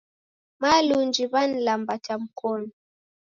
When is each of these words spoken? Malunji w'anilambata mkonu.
Malunji 0.61 1.23
w'anilambata 1.31 2.13
mkonu. 2.21 2.69